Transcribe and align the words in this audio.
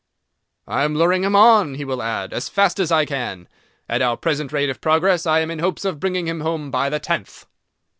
"I 0.67 0.83
am 0.83 0.95
luring 0.95 1.23
him 1.23 1.35
on," 1.35 1.75
he 1.75 1.85
will 1.85 2.01
add, 2.01 2.33
"as 2.33 2.49
fast 2.49 2.79
as 2.79 2.91
I 2.91 3.05
can. 3.05 3.47
At 3.87 4.01
our 4.01 4.17
present 4.17 4.51
rate 4.51 4.71
of 4.71 4.81
progress, 4.81 5.27
I 5.27 5.41
am 5.41 5.51
in 5.51 5.59
hopes 5.59 5.85
of 5.85 5.99
bringing 5.99 6.25
him 6.27 6.39
home 6.41 6.71
by 6.71 6.89
the 6.89 6.97
tenth." 6.97 7.45